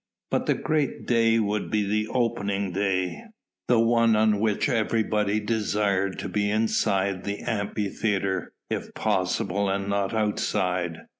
[0.31, 3.21] But the great day would be the opening day,
[3.67, 10.11] the one on which everybody desired to be inside the Amphitheatre if possible and not
[10.15, 10.97] outside.